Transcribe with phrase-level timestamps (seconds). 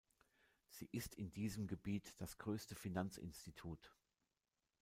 [0.71, 3.93] Sie ist in diesem Gebiet das größte Finanzinstitut.